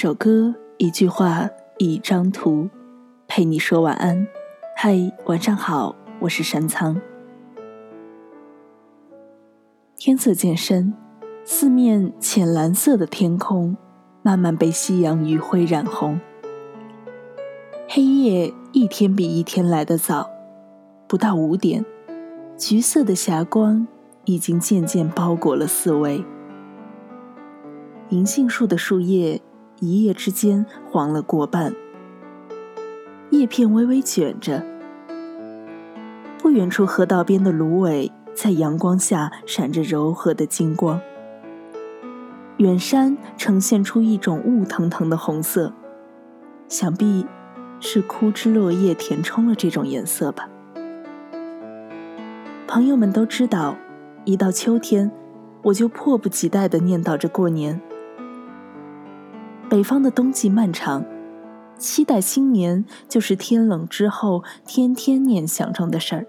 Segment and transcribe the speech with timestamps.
[0.00, 2.68] 首歌，一句话，一张图，
[3.26, 4.28] 陪你说晚安。
[4.76, 7.02] 嗨，晚上好，我是山仓。
[9.96, 10.94] 天色渐深，
[11.42, 13.76] 四面浅蓝色的天空
[14.22, 16.20] 慢慢被夕阳余晖染红。
[17.88, 20.30] 黑夜一天比一天来得早，
[21.08, 21.84] 不到五点，
[22.56, 23.84] 橘色的霞光
[24.26, 26.24] 已经渐渐包裹了四围。
[28.10, 29.42] 银杏树的树叶
[29.80, 31.72] 一夜之间黄了过半，
[33.30, 34.64] 叶片微微卷着。
[36.38, 41.00] 不远处河道边的芦苇在阳光下闪着柔和的金光，
[42.56, 45.72] 远山呈现出一种雾腾腾的红色，
[46.68, 47.24] 想必
[47.78, 50.48] 是枯枝落叶填充了这种颜色吧。
[52.66, 53.76] 朋友们都知道，
[54.24, 55.10] 一到秋天，
[55.62, 57.80] 我就迫不及待地念叨着过年。
[59.68, 61.04] 北方的冬季漫长，
[61.76, 66.26] 期待新年就是天冷之后天天念想中的事儿。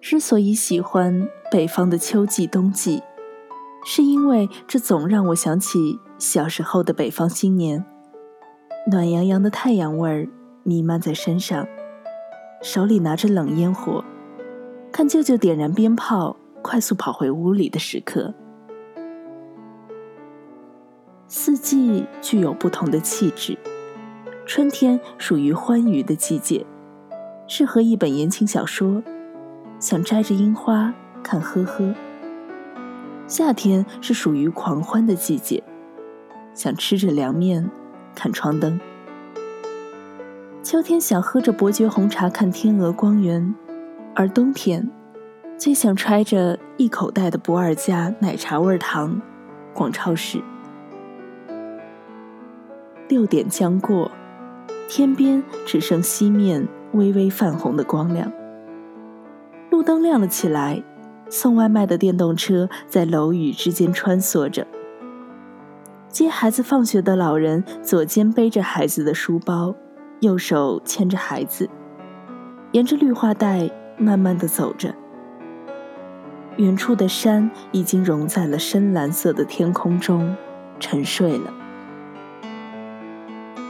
[0.00, 3.00] 之所以喜欢北方的秋季、冬季，
[3.84, 7.84] 是因为这总让我想起小时候的北方新年，
[8.90, 10.28] 暖洋洋的太阳味儿
[10.64, 11.64] 弥漫在身上，
[12.60, 14.04] 手里拿着冷烟火，
[14.90, 18.34] 看舅舅点燃鞭炮，快速跑回屋里的时刻。
[21.26, 23.56] 四季具有不同的气质，
[24.44, 26.64] 春天属于欢愉的季节，
[27.48, 29.02] 适合一本言情小说，
[29.80, 31.94] 想摘着樱花看呵呵。
[33.26, 35.62] 夏天是属于狂欢的季节，
[36.52, 37.70] 想吃着凉面
[38.14, 38.78] 看窗灯。
[40.62, 43.54] 秋天想喝着伯爵红茶看天鹅光源，
[44.14, 44.90] 而冬天
[45.56, 49.20] 最想揣着一口袋的不二家奶茶味糖
[49.72, 50.42] 逛超市。
[53.14, 54.10] 六点将过，
[54.88, 58.32] 天边只剩西面微微泛红的光亮。
[59.70, 60.82] 路灯亮了起来，
[61.30, 64.66] 送外卖的电动车在楼宇之间穿梭着。
[66.08, 69.72] 接孩子放学的老人左肩背着孩子的书包，
[70.18, 71.70] 右手牵着孩子，
[72.72, 74.92] 沿着绿化带慢慢的走着。
[76.56, 80.34] 远处的山已经融在了深蓝色的天空中，
[80.80, 81.54] 沉睡了。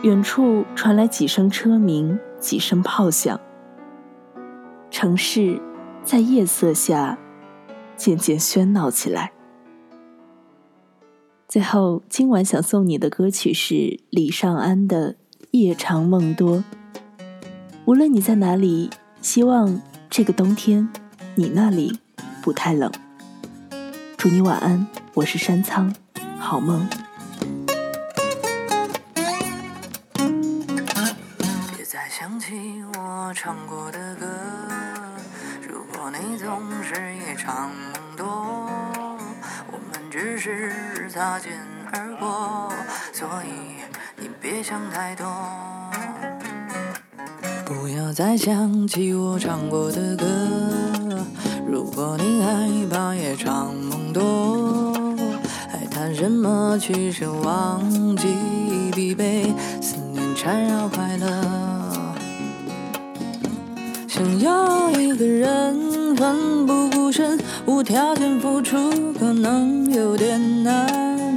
[0.05, 3.41] 远处传来几声车鸣，几声炮响。
[4.91, 5.59] 城市
[6.05, 7.19] 在夜色下
[7.97, 9.33] 渐渐喧闹起来。
[11.49, 15.15] 最后，今晚想送你的歌曲是李尚安的
[15.53, 16.59] 《夜长梦多》。
[17.87, 18.91] 无论你在哪里，
[19.23, 20.87] 希望这个冬天
[21.35, 21.99] 你那里
[22.43, 22.93] 不太冷。
[24.19, 25.95] 祝你晚安，我是山仓，
[26.39, 26.87] 好梦。
[32.05, 34.27] 再想起我唱过的歌，
[35.67, 38.27] 如果你总是夜长梦多，
[39.73, 41.53] 我们只是擦肩
[41.95, 42.71] 而过，
[43.11, 43.81] 所以
[44.19, 45.27] 你别想太多。
[47.65, 50.27] 不要再想起我唱过的歌，
[51.67, 54.93] 如果你害怕夜长梦多，
[55.71, 57.81] 还谈什么去奢忘
[58.15, 58.37] 记
[58.93, 61.84] 疲惫，思念缠绕快乐。
[64.15, 67.37] 想要一个人奋不顾身，
[67.67, 71.37] 无条件付出，可能有点难。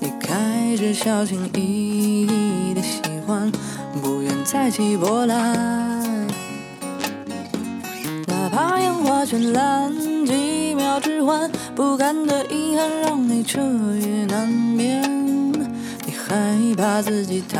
[0.00, 3.52] 你开始小心翼翼的喜欢，
[4.00, 6.26] 不愿再起波澜。
[8.26, 9.92] 哪怕烟花绚烂，
[10.24, 13.60] 几秒之欢，不甘的遗憾让你彻
[14.00, 15.02] 夜难眠。
[15.52, 17.58] 你害怕自己太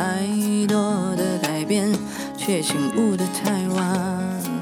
[0.66, 1.92] 多的改变，
[2.34, 4.53] 却醒悟的太晚。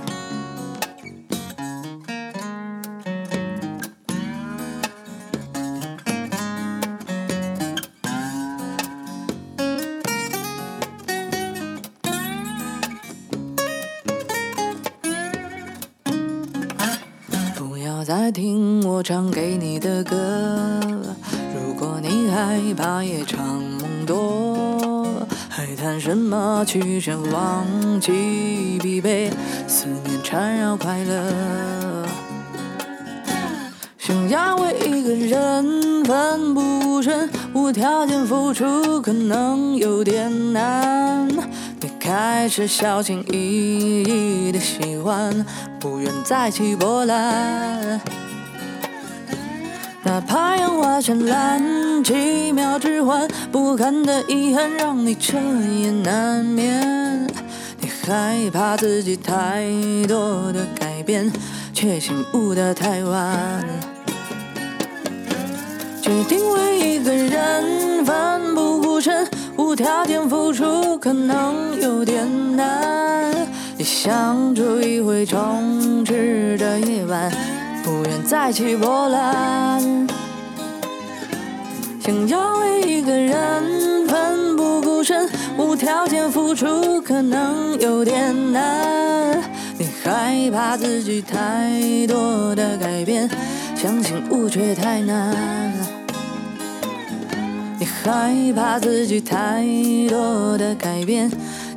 [18.33, 20.81] 听我唱给你的歌，
[21.55, 25.05] 如果你害怕夜长梦多，
[25.51, 27.67] 还谈什么去奢忘
[28.01, 29.31] 记疲惫，
[29.69, 32.07] 思念缠绕快乐。
[33.99, 41.32] 想要为一个人奋不顾身，无条件付出，可能有点难。
[42.15, 45.47] 开始小心翼翼的喜欢，
[45.81, 47.99] 不愿再起波澜。
[50.03, 57.27] 哪怕烟花绚烂，奇妙之欢，不堪的遗憾让你彻夜难眠。
[57.81, 59.65] 你害怕自己太
[60.07, 61.33] 多的改变，
[61.73, 63.65] 却醒悟的太晚。
[66.03, 69.27] 决定为一个人奋不顾身，
[69.73, 73.35] 无条件付出可能有点难。
[73.79, 77.33] 你想住一回充斥的夜晚，
[77.83, 80.07] 不愿再起波澜。
[82.01, 85.27] 想要为一个人奋不顾身，
[85.57, 89.43] 无条件付出可能有点难。
[89.79, 93.27] 你害怕自己太多的改变，
[93.75, 96.02] 相信悟却太难。
[97.83, 99.67] 你害怕自己太
[100.09, 101.29] 多的改变，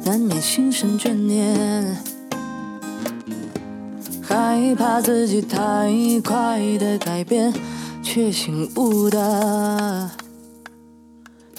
[0.04, 1.98] 难免心生眷恋。
[4.22, 5.92] 害怕自己太
[6.24, 7.52] 快的改变。
[8.04, 10.12] 却醒悟的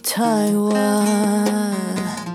[0.01, 2.26] 太晚。